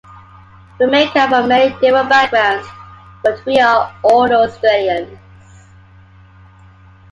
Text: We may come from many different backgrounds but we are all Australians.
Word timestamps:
We 0.79 0.87
may 0.87 1.05
come 1.09 1.29
from 1.29 1.47
many 1.47 1.75
different 1.79 2.09
backgrounds 2.09 2.67
but 3.21 3.45
we 3.45 3.59
are 3.59 3.95
all 4.01 4.33
Australians. 4.33 5.19